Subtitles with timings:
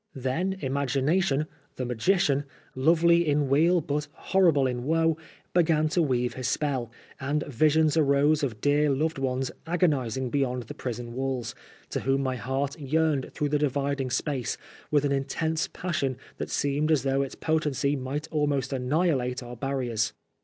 [0.15, 0.69] Then HOLLO WAT GAOL.
[0.71, 5.15] 117 imagination, the magician, lovely in weal but terrible in woe,
[5.53, 6.89] began to weave his spell,
[7.19, 11.53] and visions arose of dear loved ones agonising beyond the prison walls,
[11.91, 14.57] to whom my heart yearned through the dividing space
[14.89, 20.13] with an intense passion that seemed as though its potency might almost annihilate our barriers.